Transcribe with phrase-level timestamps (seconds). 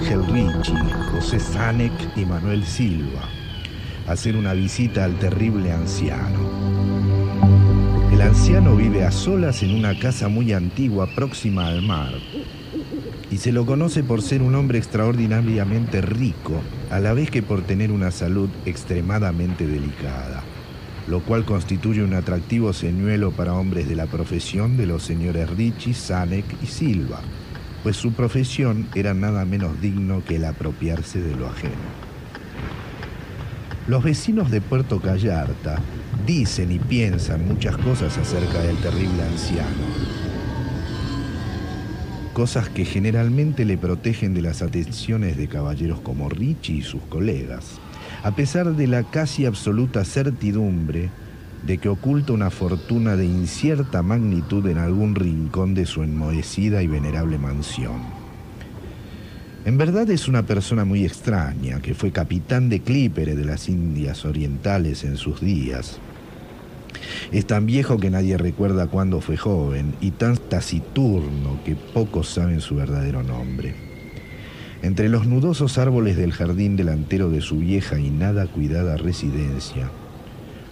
[0.00, 0.72] Ángel Ricci,
[1.12, 3.20] José Zanek y Manuel Silva.
[4.06, 6.38] Hacer una visita al terrible anciano.
[8.10, 12.14] El anciano vive a solas en una casa muy antigua próxima al mar.
[13.30, 17.60] Y se lo conoce por ser un hombre extraordinariamente rico, a la vez que por
[17.60, 20.42] tener una salud extremadamente delicada,
[21.08, 25.92] lo cual constituye un atractivo señuelo para hombres de la profesión de los señores Ricci,
[25.92, 27.20] Zanek y Silva
[27.82, 32.10] pues su profesión era nada menos digno que el apropiarse de lo ajeno.
[33.86, 35.80] Los vecinos de Puerto Callarta
[36.26, 39.68] dicen y piensan muchas cosas acerca del terrible anciano,
[42.34, 47.80] cosas que generalmente le protegen de las atenciones de caballeros como Richie y sus colegas,
[48.22, 51.10] a pesar de la casi absoluta certidumbre
[51.66, 56.86] de que oculta una fortuna de incierta magnitud en algún rincón de su enmohecida y
[56.86, 58.00] venerable mansión.
[59.66, 64.24] En verdad es una persona muy extraña, que fue capitán de clípere de las Indias
[64.24, 65.98] Orientales en sus días.
[67.30, 72.60] Es tan viejo que nadie recuerda cuándo fue joven y tan taciturno que pocos saben
[72.60, 73.74] su verdadero nombre.
[74.82, 79.90] Entre los nudosos árboles del jardín delantero de su vieja y nada cuidada residencia,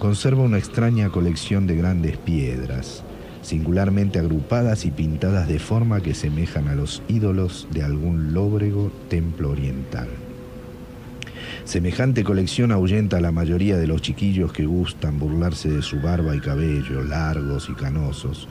[0.00, 3.04] conserva una extraña colección de grandes piedras,
[3.42, 9.50] singularmente agrupadas y pintadas de forma que semejan a los ídolos de algún lóbrego templo
[9.50, 10.08] oriental.
[11.64, 16.34] Semejante colección ahuyenta a la mayoría de los chiquillos que gustan burlarse de su barba
[16.34, 18.48] y cabello largos y canosos,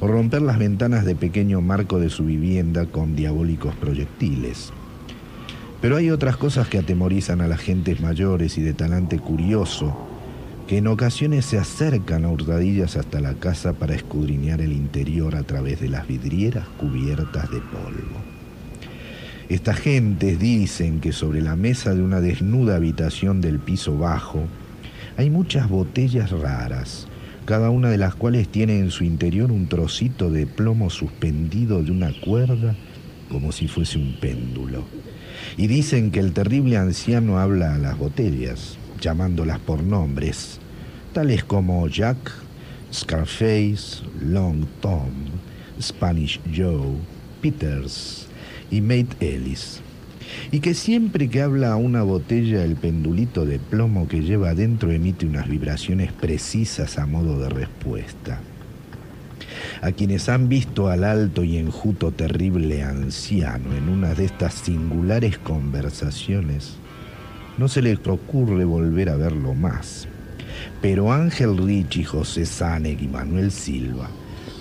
[0.00, 4.72] o romper las ventanas de pequeño marco de su vivienda con diabólicos proyectiles.
[5.80, 10.07] Pero hay otras cosas que atemorizan a las gentes mayores y de talante curioso
[10.68, 15.42] que en ocasiones se acercan a hurtadillas hasta la casa para escudriñar el interior a
[15.42, 18.20] través de las vidrieras cubiertas de polvo.
[19.48, 24.44] Estas gentes dicen que sobre la mesa de una desnuda habitación del piso bajo
[25.16, 27.08] hay muchas botellas raras,
[27.46, 31.92] cada una de las cuales tiene en su interior un trocito de plomo suspendido de
[31.92, 32.76] una cuerda
[33.30, 34.84] como si fuese un péndulo.
[35.56, 40.58] Y dicen que el terrible anciano habla a las botellas, llamándolas por nombres,
[41.12, 42.32] tales como Jack,
[42.92, 45.10] Scarface, Long Tom,
[45.80, 46.96] Spanish Joe,
[47.40, 48.26] Peters
[48.70, 49.80] y Mate Ellis.
[50.52, 54.90] Y que siempre que habla a una botella el pendulito de plomo que lleva adentro
[54.90, 58.40] emite unas vibraciones precisas a modo de respuesta.
[59.80, 65.38] A quienes han visto al alto y enjuto terrible anciano en una de estas singulares
[65.38, 66.74] conversaciones,
[67.58, 70.06] no se les ocurre volver a verlo más.
[70.80, 74.08] Pero Ángel Ricci, José Saneg y Manuel Silva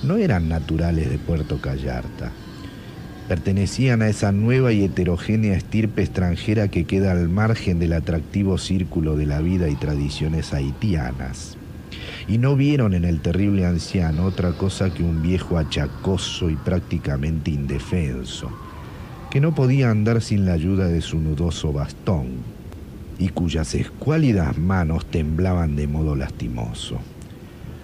[0.03, 2.31] no eran naturales de Puerto Callarta.
[3.27, 9.15] Pertenecían a esa nueva y heterogénea estirpe extranjera que queda al margen del atractivo círculo
[9.15, 11.57] de la vida y tradiciones haitianas.
[12.27, 17.51] Y no vieron en el terrible anciano otra cosa que un viejo achacoso y prácticamente
[17.51, 18.49] indefenso,
[19.29, 22.56] que no podía andar sin la ayuda de su nudoso bastón
[23.19, 26.99] y cuyas escuálidas manos temblaban de modo lastimoso.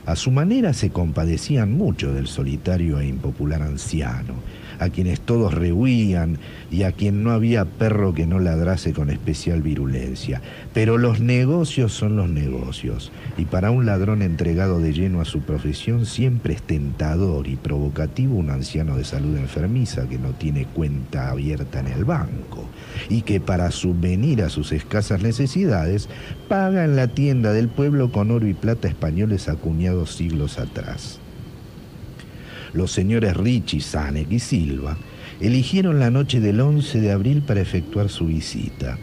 [0.05, 4.35] A su manera se compadecían mucho del solitario e impopular anciano,
[4.79, 6.39] a quienes todos rehuían
[6.71, 10.41] y a quien no había perro que no ladrase con especial virulencia.
[10.73, 15.41] Pero los negocios son los negocios, y para un ladrón entregado de lleno a su
[15.41, 21.29] profesión siempre es tentador y provocativo un anciano de salud enfermiza que no tiene cuenta
[21.29, 22.67] abierta en el banco
[23.09, 26.09] y que para subvenir a sus escasas necesidades
[26.47, 31.19] paga en la tienda del pueblo con oro y plata españoles acuñados siglos atrás
[32.73, 34.97] los señores Ricci, Sanek y Silva
[35.39, 38.97] eligieron la noche del 11 de abril para efectuar su visita.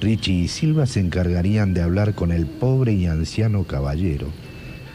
[0.00, 4.28] Ricci y Silva se encargarían de hablar con el pobre y anciano caballero,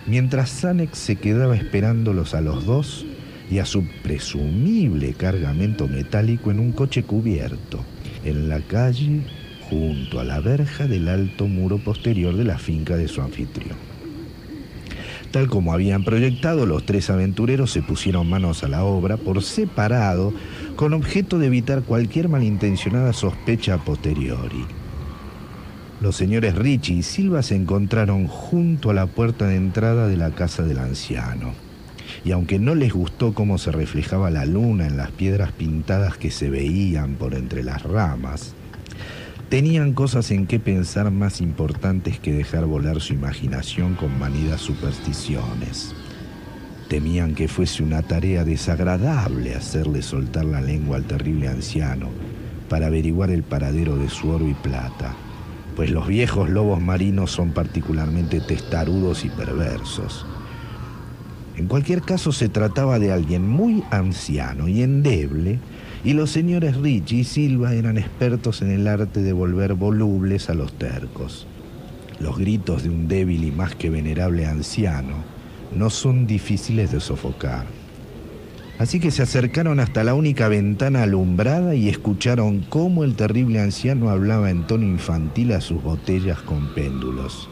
[0.06, 3.06] mientras Sanek se quedaba esperándolos a los dos
[3.50, 7.84] y a su presumible cargamento metálico en un coche cubierto,
[8.24, 9.22] en la calle
[9.70, 13.91] junto a la verja del alto muro posterior de la finca de su anfitrión.
[15.32, 20.34] Tal como habían proyectado, los tres aventureros se pusieron manos a la obra por separado
[20.76, 24.66] con objeto de evitar cualquier malintencionada sospecha posteriori.
[26.02, 30.32] Los señores Richie y Silva se encontraron junto a la puerta de entrada de la
[30.32, 31.54] casa del anciano.
[32.26, 36.30] Y aunque no les gustó cómo se reflejaba la luna en las piedras pintadas que
[36.30, 38.54] se veían por entre las ramas,
[39.52, 45.94] Tenían cosas en que pensar más importantes que dejar volar su imaginación con manidas supersticiones.
[46.88, 52.08] Temían que fuese una tarea desagradable hacerle soltar la lengua al terrible anciano,
[52.70, 55.14] para averiguar el paradero de su oro y plata,
[55.76, 60.26] pues los viejos lobos marinos son particularmente testarudos y perversos.
[61.58, 65.60] En cualquier caso se trataba de alguien muy anciano y endeble,
[66.04, 70.54] y los señores Rich y Silva eran expertos en el arte de volver volubles a
[70.54, 71.46] los tercos.
[72.20, 75.16] Los gritos de un débil y más que venerable anciano
[75.76, 77.66] no son difíciles de sofocar.
[78.80, 84.10] Así que se acercaron hasta la única ventana alumbrada y escucharon cómo el terrible anciano
[84.10, 87.48] hablaba en tono infantil a sus botellas con péndulos.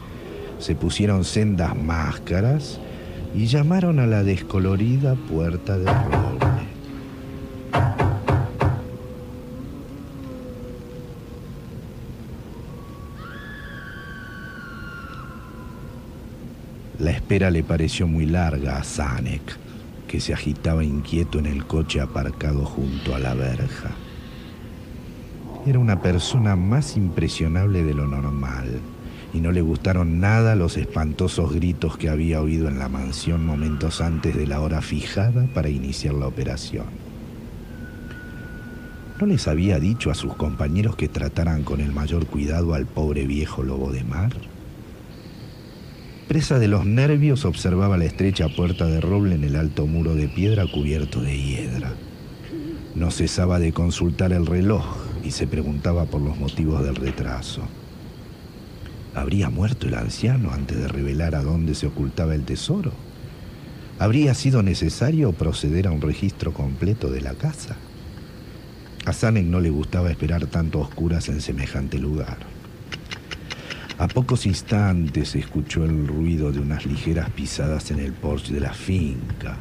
[0.58, 2.80] Se pusieron sendas máscaras
[3.32, 6.50] y llamaron a la descolorida puerta de roble.
[17.00, 19.56] La espera le pareció muy larga a Zanek,
[20.06, 23.92] que se agitaba inquieto en el coche aparcado junto a la verja.
[25.64, 28.80] Era una persona más impresionable de lo normal
[29.32, 34.02] y no le gustaron nada los espantosos gritos que había oído en la mansión momentos
[34.02, 36.84] antes de la hora fijada para iniciar la operación.
[39.18, 43.26] ¿No les había dicho a sus compañeros que trataran con el mayor cuidado al pobre
[43.26, 44.32] viejo lobo de mar?
[46.30, 50.28] Presa de los nervios observaba la estrecha puerta de roble en el alto muro de
[50.28, 51.92] piedra cubierto de hiedra.
[52.94, 54.84] No cesaba de consultar el reloj
[55.24, 57.62] y se preguntaba por los motivos del retraso.
[59.12, 62.92] ¿Habría muerto el anciano antes de revelar a dónde se ocultaba el tesoro?
[63.98, 67.74] ¿Habría sido necesario proceder a un registro completo de la casa?
[69.04, 72.59] A Zanek no le gustaba esperar tanto oscuras en semejante lugar.
[74.00, 78.72] A pocos instantes escuchó el ruido de unas ligeras pisadas en el porche de la
[78.72, 79.58] finca.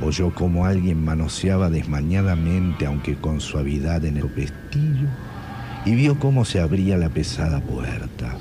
[0.00, 5.08] Oyó como alguien manoseaba desmañadamente, aunque con suavidad, en el pestillo
[5.84, 8.38] y vio cómo se abría la pesada puerta.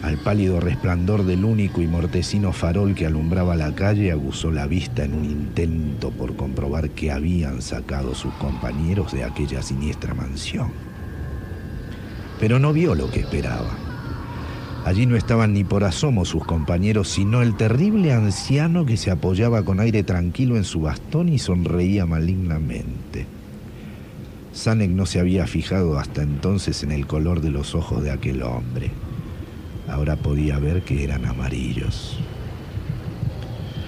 [0.00, 5.04] Al pálido resplandor del único y mortecino farol que alumbraba la calle aguzó la vista
[5.04, 10.70] en un intento por comprobar qué habían sacado sus compañeros de aquella siniestra mansión.
[12.38, 13.70] Pero no vio lo que esperaba.
[14.84, 19.62] Allí no estaban ni por asomo sus compañeros, sino el terrible anciano que se apoyaba
[19.62, 23.26] con aire tranquilo en su bastón y sonreía malignamente.
[24.52, 28.42] Sanek no se había fijado hasta entonces en el color de los ojos de aquel
[28.42, 28.90] hombre.
[29.88, 32.18] Ahora podía ver que eran amarillos.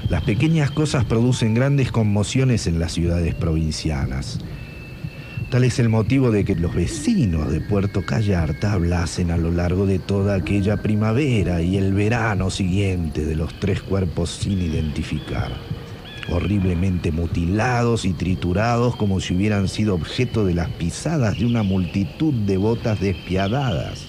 [0.08, 4.40] Las pequeñas cosas producen grandes conmociones en las ciudades provincianas.
[5.52, 9.86] Tal es el motivo de que los vecinos de Puerto Callarta hablasen a lo largo
[9.86, 15.52] de toda aquella primavera y el verano siguiente de los tres cuerpos sin identificar,
[16.30, 22.32] horriblemente mutilados y triturados como si hubieran sido objeto de las pisadas de una multitud
[22.32, 24.06] de botas despiadadas.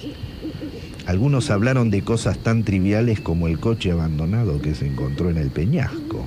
[1.06, 5.50] Algunos hablaron de cosas tan triviales como el coche abandonado que se encontró en el
[5.50, 6.26] peñasco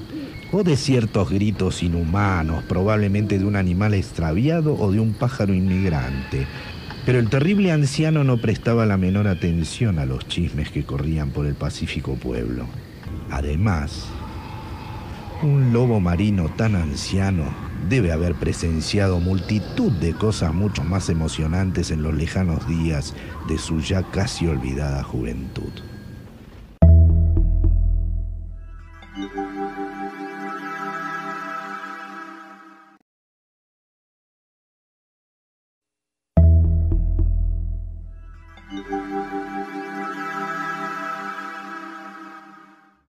[0.52, 6.46] o de ciertos gritos inhumanos, probablemente de un animal extraviado o de un pájaro inmigrante.
[7.04, 11.46] Pero el terrible anciano no prestaba la menor atención a los chismes que corrían por
[11.46, 12.66] el pacífico pueblo.
[13.30, 14.06] Además,
[15.42, 22.02] un lobo marino tan anciano debe haber presenciado multitud de cosas mucho más emocionantes en
[22.02, 23.14] los lejanos días
[23.48, 25.72] de su ya casi olvidada juventud.